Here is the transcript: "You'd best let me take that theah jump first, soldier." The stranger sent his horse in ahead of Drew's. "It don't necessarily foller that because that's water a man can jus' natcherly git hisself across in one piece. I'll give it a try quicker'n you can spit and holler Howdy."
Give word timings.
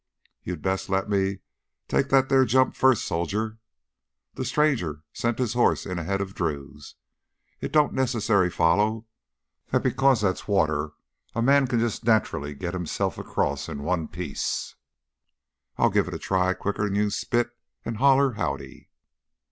"You'd 0.41 0.63
best 0.63 0.89
let 0.89 1.11
me 1.11 1.41
take 1.87 2.09
that 2.09 2.27
theah 2.27 2.43
jump 2.45 2.73
first, 2.75 3.05
soldier." 3.05 3.59
The 4.33 4.43
stranger 4.43 5.03
sent 5.13 5.37
his 5.37 5.53
horse 5.53 5.85
in 5.85 5.99
ahead 5.99 6.21
of 6.21 6.33
Drew's. 6.33 6.95
"It 7.59 7.71
don't 7.71 7.93
necessarily 7.93 8.49
foller 8.49 9.01
that 9.69 9.83
because 9.83 10.21
that's 10.21 10.47
water 10.47 10.93
a 11.35 11.43
man 11.43 11.67
can 11.67 11.77
jus' 11.77 11.99
natcherly 12.03 12.55
git 12.57 12.73
hisself 12.73 13.19
across 13.19 13.69
in 13.69 13.83
one 13.83 14.07
piece. 14.07 14.73
I'll 15.77 15.91
give 15.91 16.07
it 16.07 16.15
a 16.15 16.17
try 16.17 16.53
quicker'n 16.55 16.95
you 16.95 17.03
can 17.03 17.11
spit 17.11 17.51
and 17.85 17.97
holler 17.97 18.31
Howdy." 18.31 18.89